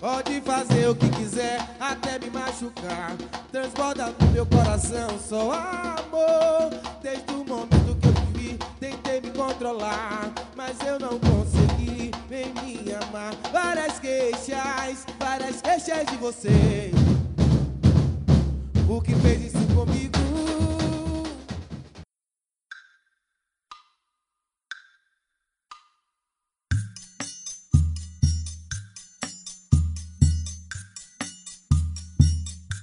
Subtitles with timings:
[0.00, 3.16] Pode fazer o que quiser, até me machucar.
[3.50, 6.70] Transborda no meu coração só amor.
[7.02, 10.30] Desde o momento que eu te vi, tentei me controlar.
[10.56, 13.34] Mas eu não consegui, vem me amar.
[13.50, 16.92] Várias queixas, várias queixas de você.
[18.88, 20.67] O que fez isso comigo?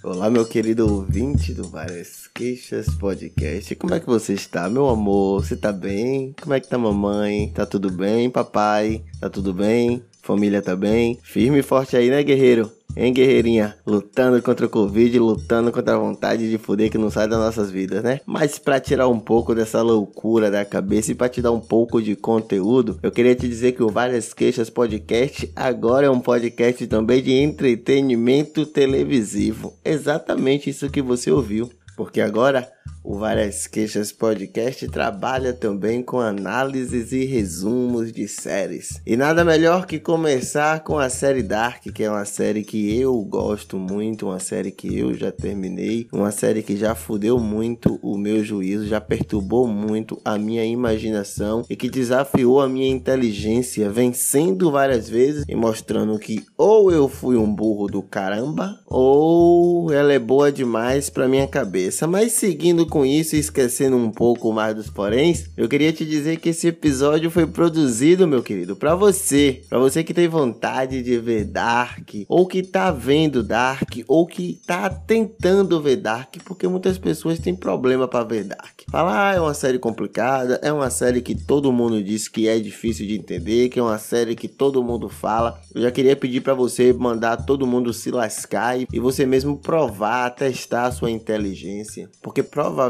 [0.07, 3.75] Olá, meu querido ouvinte do Várias Queixas Podcast.
[3.75, 5.43] Como é que você está, meu amor?
[5.43, 6.31] Você tá bem?
[6.39, 7.49] Como é que tá mamãe?
[7.49, 9.03] Tá tudo bem, papai?
[9.19, 10.03] Tá tudo bem?
[10.21, 11.17] Família tá bem?
[11.23, 12.71] Firme e forte aí, né, guerreiro?
[12.97, 13.75] Hein, guerreirinha?
[13.85, 17.69] Lutando contra o Covid, lutando contra a vontade de fuder que não sai das nossas
[17.69, 18.21] vidas, né?
[18.25, 22.01] Mas para tirar um pouco dessa loucura da cabeça e para te dar um pouco
[22.01, 26.87] de conteúdo, eu queria te dizer que o Várias Queixas Podcast agora é um podcast
[26.87, 29.73] também de entretenimento televisivo.
[29.83, 31.69] Exatamente isso que você ouviu.
[31.95, 32.69] Porque agora
[33.05, 38.99] o Várias Queixas Podcast trabalha também com análises e resumos de séries.
[39.05, 43.15] E nada melhor que começar com a série Dark, que é uma série que eu
[43.21, 48.17] gosto muito, uma série que eu já terminei, uma série que já fudeu muito o
[48.17, 54.71] meu juízo, já perturbou muito a minha imaginação e que desafiou a minha inteligência, vencendo
[54.71, 60.19] várias vezes e mostrando que ou eu fui um burro do caramba, ou ela é
[60.19, 62.07] boa demais para minha cabeça.
[62.07, 66.37] Mas seguindo com isso e esquecendo um pouco mais dos poréns, eu queria te dizer
[66.37, 71.17] que esse episódio foi produzido, meu querido, para você, para você que tem vontade de
[71.17, 76.97] ver Dark, ou que tá vendo Dark, ou que tá tentando ver Dark, porque muitas
[76.97, 78.83] pessoas têm problema para ver Dark.
[78.89, 82.57] Fala, ah, é uma série complicada, é uma série que todo mundo diz que é
[82.59, 85.59] difícil de entender, que é uma série que todo mundo fala.
[85.73, 90.29] Eu já queria pedir para você mandar todo mundo se lascar e você mesmo provar,
[90.29, 92.84] testar a sua inteligência, porque provavelmente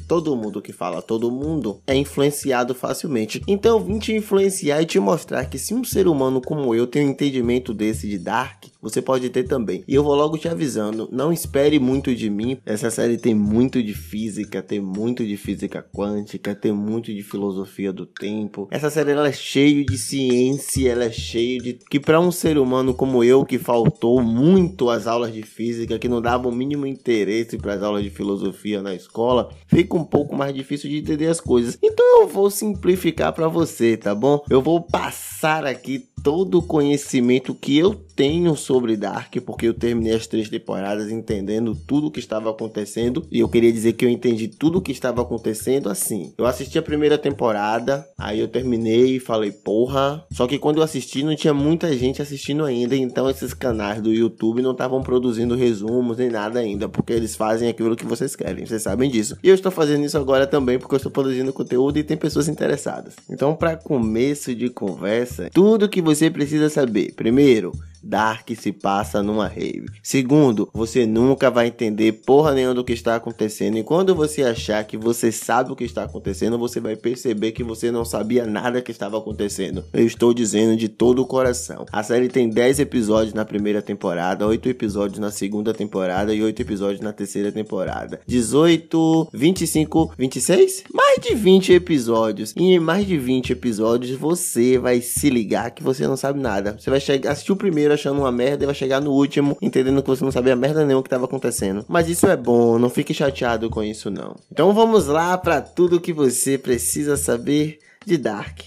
[0.00, 3.42] todo mundo que fala todo mundo é influenciado facilmente.
[3.46, 6.86] Então eu vim te influenciar e te mostrar que se um ser humano como eu
[6.86, 9.84] tem um entendimento desse de Dark, você pode ter também.
[9.86, 12.58] E eu vou logo te avisando, não espere muito de mim.
[12.64, 17.92] Essa série tem muito de física, tem muito de física quântica, tem muito de filosofia
[17.92, 18.68] do tempo.
[18.70, 22.58] Essa série ela é cheio de ciência, ela é cheio de que para um ser
[22.58, 26.86] humano como eu que faltou muito às aulas de física, que não dava o mínimo
[26.86, 31.26] interesse para as aulas de filosofia na escola, fica um pouco mais difícil de entender
[31.26, 31.78] as coisas.
[31.82, 34.42] Então eu vou simplificar para você, tá bom?
[34.48, 40.12] Eu vou passar aqui todo o conhecimento que eu tenho sobre Dark, porque eu terminei
[40.12, 43.26] as três temporadas entendendo tudo o que estava acontecendo.
[43.32, 46.34] E eu queria dizer que eu entendi tudo o que estava acontecendo assim.
[46.36, 50.22] Eu assisti a primeira temporada, aí eu terminei e falei, porra.
[50.32, 52.94] Só que quando eu assisti, não tinha muita gente assistindo ainda.
[52.94, 57.70] Então esses canais do YouTube não estavam produzindo resumos nem nada ainda, porque eles fazem
[57.70, 58.66] aquilo que vocês querem.
[58.66, 59.38] Vocês sabem disso.
[59.42, 62.48] E eu estou fazendo isso agora também, porque eu estou produzindo conteúdo e tem pessoas
[62.48, 63.14] interessadas.
[63.30, 67.14] Então, para começo de conversa, tudo que você precisa saber.
[67.14, 67.72] Primeiro,
[68.02, 69.86] Dark se passa numa rave.
[70.02, 73.78] Segundo, você nunca vai entender porra nenhuma do que está acontecendo.
[73.78, 77.62] E quando você achar que você sabe o que está acontecendo, você vai perceber que
[77.62, 79.84] você não sabia nada que estava acontecendo.
[79.92, 81.86] Eu estou dizendo de todo o coração.
[81.92, 86.60] A série tem 10 episódios na primeira temporada, 8 episódios na segunda temporada e 8
[86.62, 88.20] episódios na terceira temporada.
[88.26, 90.84] 18, 25, 26?
[90.92, 92.54] Mais de 20 episódios.
[92.56, 96.76] E em mais de 20 episódios você vai se ligar que você não sabe nada.
[96.78, 100.02] Você vai chegar, assistir o primeiro achando uma merda e vai chegar no último entendendo
[100.02, 101.84] que você não sabia merda nenhuma que estava acontecendo.
[101.88, 104.36] Mas isso é bom, não fique chateado com isso não.
[104.50, 108.60] Então vamos lá para tudo que você precisa saber de Dark.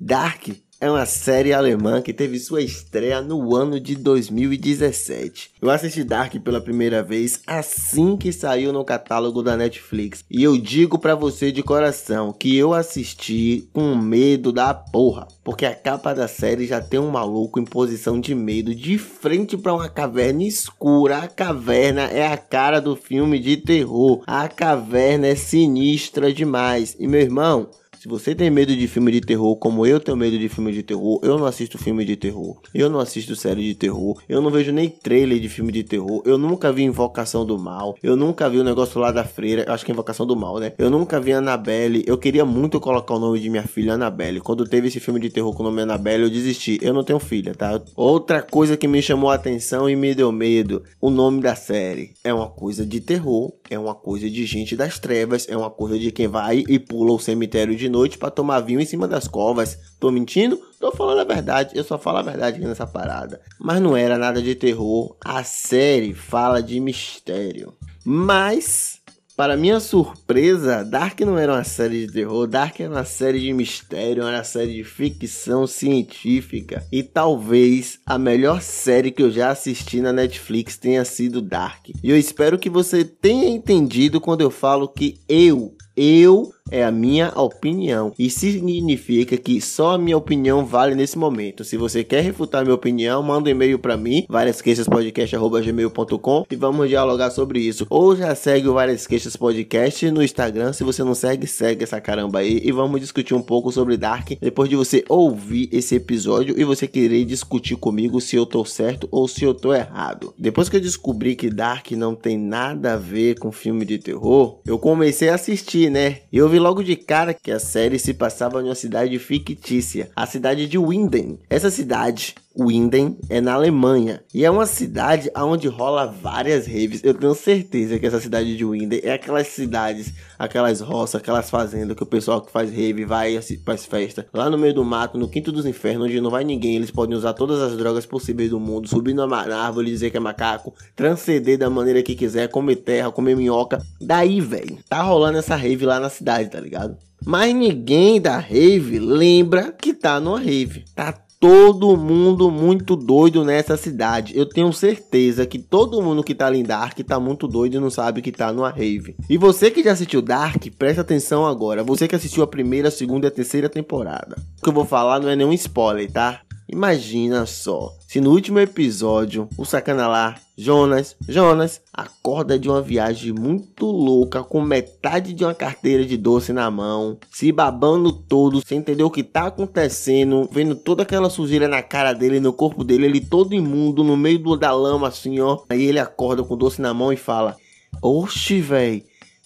[0.00, 0.48] Dark
[0.80, 5.52] é uma série alemã que teve sua estreia no ano de 2017.
[5.60, 10.24] Eu assisti Dark pela primeira vez assim que saiu no catálogo da Netflix.
[10.30, 15.66] E eu digo para você de coração que eu assisti com medo da porra, porque
[15.66, 19.74] a capa da série já tem um maluco em posição de medo de frente para
[19.74, 21.18] uma caverna escura.
[21.18, 24.22] A caverna é a cara do filme de terror.
[24.26, 26.94] A caverna é sinistra demais.
[27.00, 27.68] E meu irmão,
[28.00, 30.84] se você tem medo de filme de terror, como eu tenho medo de filme de
[30.84, 32.60] terror, eu não assisto filme de terror.
[32.72, 34.16] Eu não assisto série de terror.
[34.28, 36.22] Eu não vejo nem trailer de filme de terror.
[36.24, 37.96] Eu nunca vi Invocação do Mal.
[38.00, 39.64] Eu nunca vi o negócio lá da freira.
[39.72, 40.72] Acho que é Invocação do Mal, né?
[40.78, 42.04] Eu nunca vi Annabelle.
[42.06, 44.40] Eu queria muito colocar o nome de minha filha Annabelle.
[44.40, 46.78] Quando teve esse filme de terror com o nome Annabelle, eu desisti.
[46.80, 47.82] Eu não tenho filha, tá?
[47.96, 52.12] Outra coisa que me chamou a atenção e me deu medo: o nome da série
[52.22, 55.98] é uma coisa de terror é uma coisa de gente das trevas, é uma coisa
[55.98, 59.28] de quem vai e pula o cemitério de noite para tomar vinho em cima das
[59.28, 59.78] covas.
[60.00, 60.60] Tô mentindo?
[60.80, 63.40] Tô falando a verdade, eu só falo a verdade aqui nessa parada.
[63.58, 67.74] Mas não era nada de terror, a série fala de mistério.
[68.04, 68.97] Mas
[69.38, 73.52] para minha surpresa, Dark não era uma série de terror, Dark era uma série de
[73.52, 76.84] mistério, era uma série de ficção científica.
[76.90, 81.90] E talvez a melhor série que eu já assisti na Netflix tenha sido Dark.
[82.02, 86.90] E eu espero que você tenha entendido quando eu falo que eu, eu é a
[86.90, 88.12] minha opinião.
[88.18, 91.64] E significa que só a minha opinião vale nesse momento.
[91.64, 97.30] Se você quer refutar minha opinião, manda um e-mail para mim, váriasqueixaspodcast.gmail.com e vamos dialogar
[97.30, 97.86] sobre isso.
[97.90, 100.72] Ou já segue o Várias Queixas Podcast no Instagram.
[100.72, 102.60] Se você não segue, segue essa caramba aí.
[102.62, 104.32] E vamos discutir um pouco sobre Dark.
[104.40, 109.08] Depois de você ouvir esse episódio e você querer discutir comigo se eu tô certo
[109.10, 110.34] ou se eu tô errado.
[110.38, 114.60] Depois que eu descobri que Dark não tem nada a ver com filme de terror,
[114.66, 116.20] eu comecei a assistir, né?
[116.32, 120.26] Eu vi logo de cara que a série se passava em uma cidade fictícia, a
[120.26, 121.38] cidade de Winden.
[121.48, 127.00] Essa cidade Winden é na Alemanha e é uma cidade onde rola várias raves.
[127.04, 131.96] Eu tenho certeza que essa cidade de Winden é aquelas cidades, aquelas roças, aquelas fazendas
[131.96, 135.16] que o pessoal que faz rave vai para as festas lá no meio do mato,
[135.16, 136.74] no quinto dos infernos, onde não vai ninguém.
[136.74, 140.20] Eles podem usar todas as drogas possíveis do mundo, subir na árvore, dizer que é
[140.20, 143.80] macaco, transcender da maneira que quiser, comer terra, comer minhoca.
[144.00, 146.96] Daí, velho, tá rolando essa rave lá na cidade, tá ligado?
[147.24, 150.84] Mas ninguém da rave lembra que tá numa rave.
[150.94, 154.36] Tá todo mundo muito doido nessa cidade.
[154.36, 157.80] Eu tenho certeza que todo mundo que tá ali em Dark tá muito doido e
[157.80, 159.16] não sabe que tá numa rave.
[159.28, 161.84] E você que já assistiu Dark, presta atenção agora.
[161.84, 164.36] Você que assistiu a primeira, segunda e a terceira temporada.
[164.58, 166.40] O que eu vou falar não é nenhum spoiler, tá?
[166.70, 173.32] Imagina só, se no último episódio o sacana lá, Jonas, Jonas, acorda de uma viagem
[173.32, 178.80] muito louca com metade de uma carteira de doce na mão, se babando todo, sem
[178.80, 183.06] entender o que tá acontecendo, vendo toda aquela sujeira na cara dele, no corpo dele,
[183.06, 185.60] ele todo imundo no meio do, da lama assim, ó.
[185.70, 187.56] Aí ele acorda com o doce na mão e fala:
[188.02, 189.02] "Oxe, velho,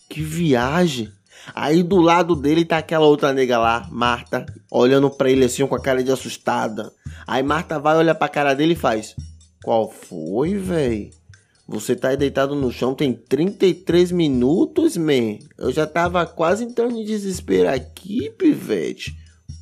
[0.08, 1.08] que viagem!"
[1.55, 5.75] Aí do lado dele tá aquela outra nega lá, Marta, olhando para ele assim com
[5.75, 6.93] a cara de assustada.
[7.27, 9.15] Aí Marta vai olhar pra cara dele e faz:
[9.62, 11.11] Qual foi, véi?
[11.67, 15.39] Você tá aí deitado no chão tem 33 minutos, man.
[15.56, 19.17] Eu já tava quase entrando em desespero aqui, pivete.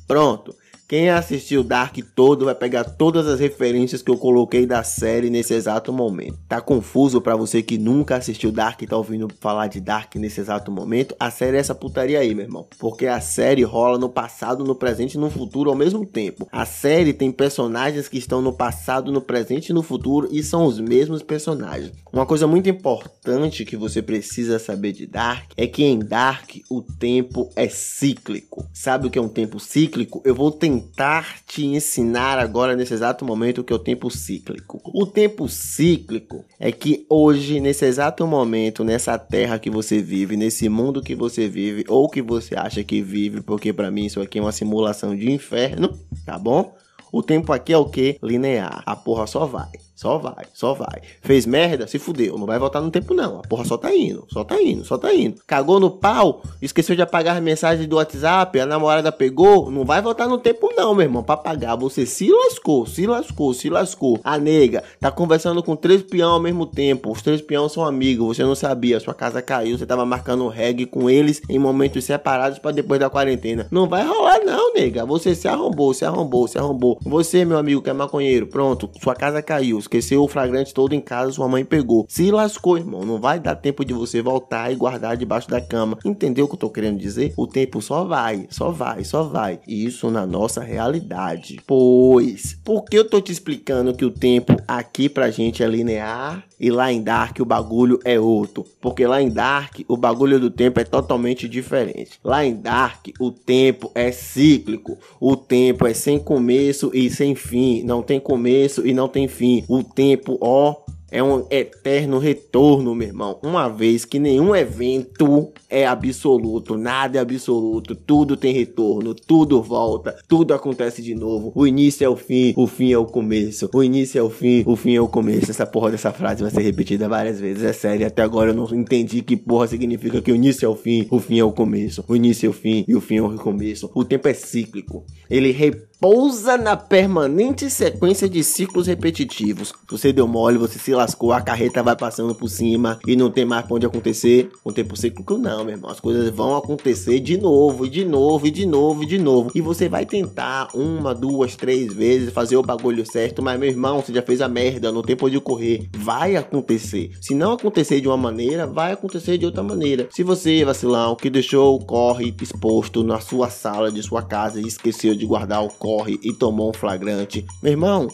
[0.07, 0.55] Pronto.
[0.91, 5.53] Quem assistiu Dark todo vai pegar todas as referências que eu coloquei da série nesse
[5.53, 6.37] exato momento.
[6.49, 10.41] Tá confuso para você que nunca assistiu Dark e tá ouvindo falar de Dark nesse
[10.41, 11.15] exato momento?
[11.17, 12.67] A série é essa putaria aí, meu irmão.
[12.77, 16.45] Porque a série rola no passado, no presente e no futuro ao mesmo tempo.
[16.51, 20.65] A série tem personagens que estão no passado, no presente e no futuro e são
[20.65, 21.93] os mesmos personagens.
[22.11, 26.81] Uma coisa muito importante que você precisa saber de Dark é que em Dark o
[26.81, 28.67] tempo é cíclico.
[28.73, 30.21] Sabe o que é um tempo cíclico?
[30.25, 34.81] Eu vou tentar tentar te ensinar agora nesse exato momento que é o tempo cíclico.
[34.93, 40.67] O tempo cíclico é que hoje, nesse exato momento, nessa terra que você vive, nesse
[40.67, 44.39] mundo que você vive ou que você acha que vive, porque para mim isso aqui
[44.39, 46.75] é uma simulação de inferno, tá bom?
[47.11, 48.17] O tempo aqui é o que?
[48.23, 48.81] Linear.
[48.85, 49.69] A porra só vai.
[50.01, 50.99] Só vai, só vai.
[51.21, 52.35] Fez merda, se fudeu.
[52.35, 53.37] Não vai voltar no tempo, não.
[53.37, 55.39] A porra só tá indo, só tá indo, só tá indo.
[55.45, 59.69] Cagou no pau, esqueceu de apagar as mensagens do WhatsApp, a namorada pegou.
[59.69, 61.21] Não vai voltar no tempo, não, meu irmão.
[61.21, 64.19] Pra pagar, você se lascou, se lascou, se lascou.
[64.23, 67.11] A nega tá conversando com três peão ao mesmo tempo.
[67.11, 68.99] Os três peão são amigos, você não sabia.
[68.99, 73.07] Sua casa caiu, você tava marcando reggae com eles em momentos separados para depois da
[73.07, 73.67] quarentena.
[73.69, 75.05] Não vai rolar, não, nega.
[75.05, 76.97] Você se arrombou, se arrombou, se arrombou.
[77.03, 81.01] Você, meu amigo que é maconheiro, pronto, sua casa caiu esqueceu o flagrante todo em
[81.01, 82.05] casa, sua mãe pegou.
[82.07, 83.01] Se lascou, irmão.
[83.03, 85.97] Não vai dar tempo de você voltar e guardar debaixo da cama.
[86.05, 87.33] Entendeu o que eu tô querendo dizer?
[87.35, 89.59] O tempo só vai, só vai, só vai.
[89.67, 91.59] Isso na nossa realidade.
[91.67, 96.43] Pois, por que eu tô te explicando que o tempo aqui pra gente é linear
[96.61, 98.63] e lá em Dark o bagulho é outro?
[98.79, 102.19] Porque lá em Dark o bagulho do tempo é totalmente diferente.
[102.23, 104.95] Lá em Dark o tempo é cíclico.
[105.19, 107.81] O tempo é sem começo e sem fim.
[107.81, 109.63] Não tem começo e não tem fim.
[109.67, 110.75] O tempo, ó,
[111.11, 113.37] é um eterno retorno, meu irmão.
[113.43, 120.17] Uma vez que nenhum evento é absoluto, nada é absoluto, tudo tem retorno, tudo volta,
[120.27, 121.51] tudo acontece de novo.
[121.53, 123.69] O início é o fim, o fim é o começo.
[123.73, 125.51] O início é o fim, o fim é o começo.
[125.51, 128.07] Essa porra dessa frase vai ser repetida várias vezes, é sério.
[128.07, 131.19] Até agora eu não entendi que porra significa que o início é o fim, o
[131.19, 132.05] fim é o começo.
[132.07, 133.91] O início é o fim e o fim é o começo.
[133.93, 135.03] O tempo é cíclico.
[135.29, 139.71] Ele repete pousa na permanente sequência de ciclos repetitivos.
[139.87, 143.45] Você deu mole, você se lascou, a carreta vai passando por cima e não tem
[143.45, 144.49] mais pra onde acontecer.
[144.65, 145.91] Um tempo seco não, meu irmão.
[145.91, 149.51] As coisas vão acontecer de novo, e de novo, e de novo, e de novo.
[149.53, 154.01] E você vai tentar uma, duas, três vezes fazer o bagulho certo, mas meu irmão,
[154.01, 155.87] você já fez a merda, não tem por onde correr.
[155.95, 157.11] Vai acontecer.
[157.21, 160.07] Se não acontecer de uma maneira, vai acontecer de outra maneira.
[160.09, 164.65] Se você, vacilão, que deixou o corre exposto na sua sala de sua casa e
[164.65, 167.45] esqueceu de guardar o corre corre e tomou um flagrante.
[167.61, 168.07] Meu irmão,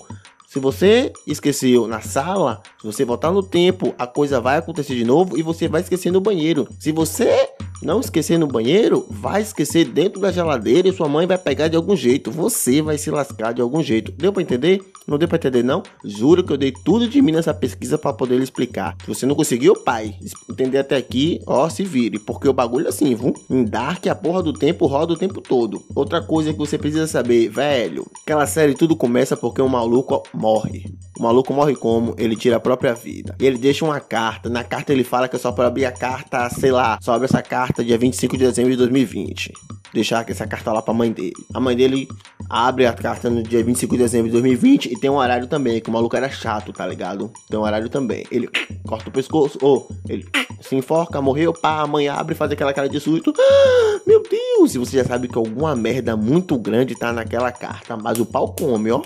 [0.47, 5.05] se você esqueceu na sala, se você voltar no tempo, a coisa vai acontecer de
[5.05, 6.67] novo e você vai esquecer no banheiro.
[6.79, 7.49] Se você
[7.81, 11.75] não esquecer no banheiro, vai esquecer dentro da geladeira e sua mãe vai pegar de
[11.75, 12.31] algum jeito.
[12.31, 14.11] Você vai se lascar de algum jeito.
[14.11, 14.81] Deu para entender?
[15.07, 15.83] Não deu para entender não?
[16.03, 18.95] Juro que eu dei tudo de mim nessa pesquisa para poder lhe explicar.
[19.01, 20.15] Se você não conseguiu, pai,
[20.49, 23.33] entender até aqui, ó, se vire, porque o bagulho é assim, viu?
[23.49, 25.81] Em Dark a porra do tempo roda o tempo todo.
[25.95, 30.85] Outra coisa que você precisa saber, velho, aquela série tudo começa porque um maluco morre.
[31.17, 32.13] O maluco morre como?
[32.15, 33.35] Ele tira a própria vida.
[33.39, 34.49] E ele deixa uma carta.
[34.49, 37.25] Na carta ele fala que é só para abrir a carta, sei lá, só abre
[37.25, 39.51] essa carta dia 25 de dezembro de 2020.
[39.91, 41.33] Deixar essa carta lá pra mãe dele.
[41.53, 42.07] A mãe dele
[42.47, 45.81] abre a carta no dia 25 de dezembro de 2020 e tem um horário também,
[45.81, 47.31] que o maluco era chato, tá ligado?
[47.49, 48.23] Tem um horário também.
[48.29, 48.47] Ele
[48.85, 50.23] corta o pescoço, ou ele
[50.61, 53.33] se enforca, morreu, pá, a mãe abre, faz aquela cara de susto.
[53.35, 54.75] Ah, meu Deus!
[54.75, 58.53] E você já sabe que alguma merda muito grande tá naquela carta, mas o pau
[58.53, 59.01] come, ó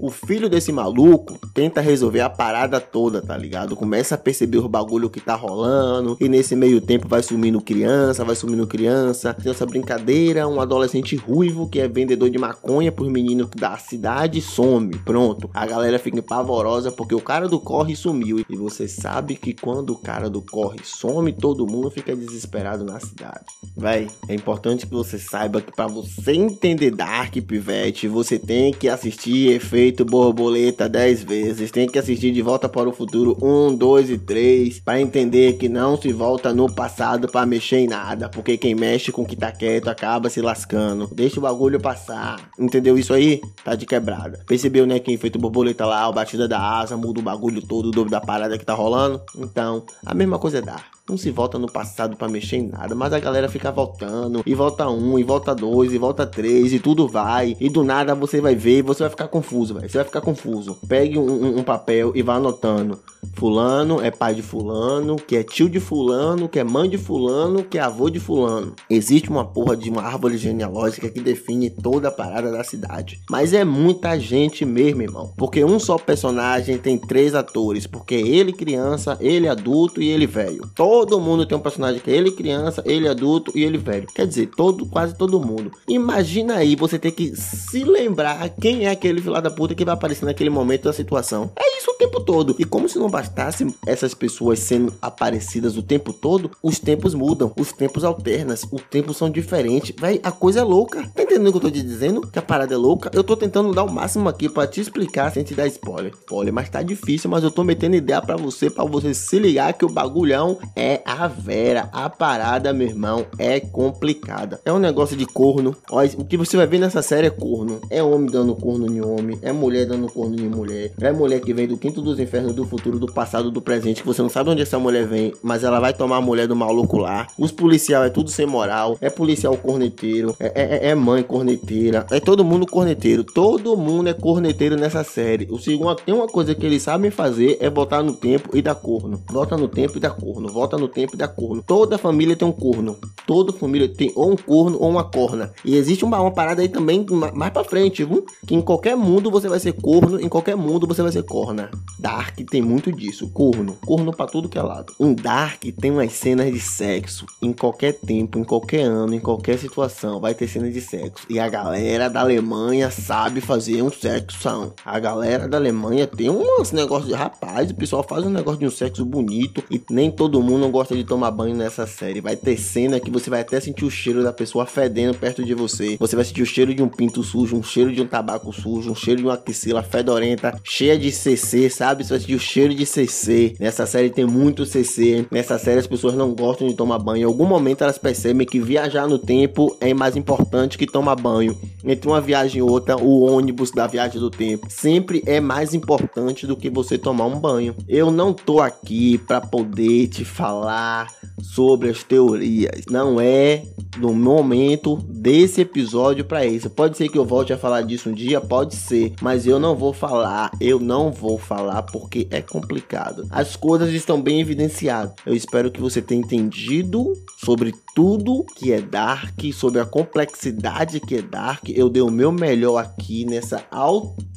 [0.00, 3.76] o filho desse maluco tenta resolver a parada toda, tá ligado?
[3.76, 8.24] Começa a perceber o bagulho que tá rolando, e nesse meio tempo vai sumindo criança,
[8.24, 9.34] vai sumindo criança.
[9.34, 14.40] Tem essa brincadeira, um adolescente ruivo que é vendedor de maconha pros meninos da cidade
[14.40, 14.96] some.
[15.04, 18.44] Pronto, a galera fica pavorosa porque o cara do corre sumiu.
[18.48, 22.98] E você sabe que quando o cara do corre some, todo mundo fica desesperado na
[23.00, 23.44] cidade.
[23.76, 28.88] Véi, é importante que você saiba que para você entender Dark Pivete, você tem que
[28.88, 31.70] assistir efeito feito borboleta 10 vezes.
[31.70, 35.68] Tem que assistir De Volta para o Futuro 1, 2 e 3 para entender que
[35.68, 38.28] não se volta no passado para mexer em nada.
[38.28, 41.08] Porque quem mexe com o que tá quieto acaba se lascando.
[41.12, 42.50] Deixa o bagulho passar.
[42.58, 43.40] Entendeu isso aí?
[43.64, 44.44] Tá de quebrada.
[44.46, 44.98] Percebeu, né?
[44.98, 48.20] Quem feito borboleta lá, a batida da asa, muda o bagulho todo, o dobro da
[48.20, 49.20] parada que tá rolando.
[49.36, 50.99] Então, a mesma coisa dar.
[51.10, 54.54] Não se volta no passado para mexer em nada, mas a galera fica voltando, e
[54.54, 58.40] volta um, e volta dois, e volta três, e tudo vai, e do nada você
[58.40, 59.90] vai ver você vai ficar confuso, velho.
[59.90, 60.78] Você vai ficar confuso.
[60.86, 63.00] Pegue um, um, um papel e vá anotando.
[63.34, 67.64] Fulano é pai de fulano, que é tio de fulano, que é mãe de fulano,
[67.64, 68.74] que é avô de fulano.
[68.88, 73.20] Existe uma porra de uma árvore genealógica que define toda a parada da cidade.
[73.30, 75.32] Mas é muita gente mesmo, irmão.
[75.36, 77.86] Porque um só personagem tem três atores.
[77.86, 80.68] Porque ele criança, ele adulto e ele velho.
[80.74, 84.08] Todo mundo tem um personagem que é ele criança, ele adulto e ele velho.
[84.14, 85.72] Quer dizer, todo, quase todo mundo.
[85.88, 89.94] Imagina aí você ter que se lembrar quem é aquele filho da puta que vai
[89.94, 91.50] aparecer naquele momento da situação.
[91.56, 92.54] É isso o tempo todo.
[92.58, 97.52] E como se não bastasse essas pessoas sendo aparecidas o tempo todo, os tempos mudam,
[97.56, 99.94] os tempos alternam, os tempos são diferentes.
[99.98, 101.08] Véi, a coisa é louca.
[101.14, 102.20] Tá entendendo o que eu tô te dizendo?
[102.22, 103.10] Que a parada é louca?
[103.14, 106.12] Eu tô tentando dar o máximo aqui para te explicar sem te dar spoiler.
[106.12, 109.72] Spoiler, mas tá difícil, mas eu tô metendo ideia para você, para você se ligar
[109.74, 111.88] que o bagulhão é a vera.
[111.92, 114.60] A parada, meu irmão, é complicada.
[114.64, 115.76] É um negócio de corno.
[115.90, 117.80] Olha, o que você vai ver nessa série é corno.
[117.88, 121.54] É homem dando corno em homem, é mulher dando corno em mulher, é mulher que
[121.54, 124.50] vem do quinto dos infernos do futuro do passado, do presente, que você não sabe
[124.50, 127.26] onde essa mulher vem, mas ela vai tomar a mulher do maluco lá.
[127.38, 132.20] Os policial é tudo sem moral, é policial corneteiro, é, é, é mãe corneteira, é
[132.20, 133.24] todo mundo corneteiro.
[133.24, 135.48] Todo mundo é corneteiro nessa série.
[135.50, 138.74] O segundo, tem uma coisa que eles sabem fazer é botar no tempo e dar
[138.74, 139.20] corno.
[139.30, 141.62] Volta no tempo e dá corno, volta no tempo e dá corno.
[141.62, 142.96] Toda família tem um corno.
[143.26, 145.52] Toda família tem ou um corno ou uma corna.
[145.64, 148.24] E existe uma, uma parada aí também mais pra frente, viu?
[148.46, 151.70] Que em qualquer mundo você vai ser corno, em qualquer mundo você vai ser corna.
[151.98, 153.76] Dark tem muito disso corno.
[153.84, 154.92] Corno pra tudo que é lado.
[154.98, 157.26] Em Dark tem umas cenas de sexo.
[157.42, 161.09] Em qualquer tempo, em qualquer ano, em qualquer situação, vai ter cenas de sexo.
[161.28, 164.72] E a galera da Alemanha sabe fazer um sexo.
[164.84, 167.70] A galera da Alemanha tem uns negócios de rapaz.
[167.70, 169.62] O pessoal faz um negócio de um sexo bonito.
[169.70, 172.20] E nem todo mundo gosta de tomar banho nessa série.
[172.20, 175.54] Vai ter cena que você vai até sentir o cheiro da pessoa fedendo perto de
[175.54, 175.96] você.
[175.98, 178.90] Você vai sentir o cheiro de um pinto sujo, um cheiro de um tabaco sujo,
[178.90, 182.04] um cheiro de uma axila fedorenta, cheia de CC, sabe?
[182.04, 183.54] Você vai sentir o cheiro de CC.
[183.58, 185.26] Nessa série tem muito CC.
[185.30, 187.22] Nessa série as pessoas não gostam de tomar banho.
[187.22, 191.16] Em algum momento elas percebem que viajar no tempo é mais importante que tomar tomar
[191.16, 195.72] banho, entre uma viagem e outra, o ônibus da viagem do tempo sempre é mais
[195.72, 197.74] importante do que você tomar um banho.
[197.88, 202.84] Eu não tô aqui para poder te falar sobre as teorias.
[202.90, 203.62] Não é
[203.98, 206.70] no momento desse episódio para isso.
[206.70, 209.76] Pode ser que eu volte a falar disso um dia, pode ser, mas eu não
[209.76, 210.50] vou falar.
[210.60, 213.26] Eu não vou falar porque é complicado.
[213.30, 215.14] As coisas estão bem evidenciadas.
[215.24, 217.12] Eu espero que você tenha entendido
[217.44, 221.68] sobre tudo que é Dark, sobre a complexidade que é Dark.
[221.68, 223.64] Eu dei o meu melhor aqui nessa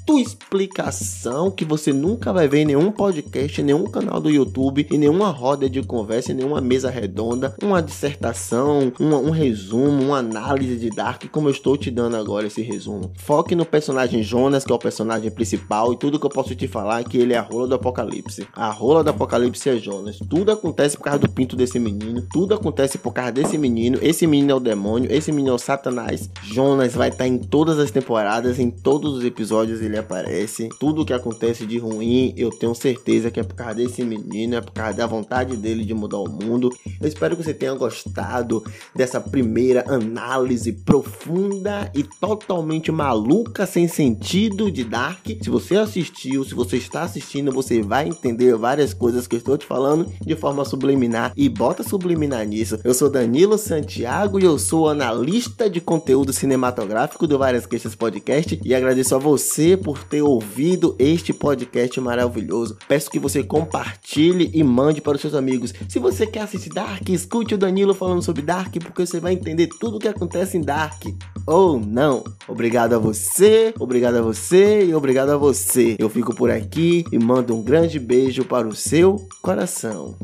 [0.03, 4.97] autoexplicação que você nunca vai ver em nenhum podcast, em nenhum canal do YouTube, em
[4.97, 10.89] nenhuma roda de conversa, em nenhuma mesa redonda, uma dissertação, um resumo, uma análise de
[10.89, 13.11] Dark, como eu estou te dando agora esse resumo.
[13.15, 16.67] Foque no personagem Jonas, que é o personagem principal, e tudo que eu posso te
[16.67, 18.45] falar é que ele é a rola do apocalipse.
[18.53, 20.19] A rola do apocalipse é Jonas.
[20.29, 23.97] Tudo acontece por causa do pinto desse menino, tudo acontece por causa desse menino.
[24.01, 26.29] Esse menino é o demônio, esse menino é o Satanás.
[26.43, 30.69] Jonas vai estar em todas as temporadas, em todos os episódios ele aparece.
[30.79, 34.61] Tudo que acontece de ruim, eu tenho certeza que é por causa desse menino, é
[34.61, 36.73] por causa da vontade dele de mudar o mundo.
[36.99, 38.63] Eu espero que você tenha gostado
[38.95, 45.25] dessa primeira análise profunda e totalmente maluca, sem sentido de Dark.
[45.41, 49.57] Se você assistiu, se você está assistindo, você vai entender várias coisas que eu estou
[49.57, 52.79] te falando de forma subliminar e bota subliminar nisso.
[52.83, 58.59] Eu sou Danilo Santiago e eu sou analista de conteúdo cinematográfico do Várias Queixas Podcast
[58.63, 62.77] e agradeço a você por ter ouvido este podcast maravilhoso.
[62.87, 65.73] Peço que você compartilhe e mande para os seus amigos.
[65.89, 69.67] Se você quer assistir Dark, escute o Danilo falando sobre Dark porque você vai entender
[69.67, 71.03] tudo o que acontece em Dark.
[71.45, 72.23] Ou não.
[72.47, 75.95] Obrigado a você, obrigado a você e obrigado a você.
[75.99, 80.15] Eu fico por aqui e mando um grande beijo para o seu coração.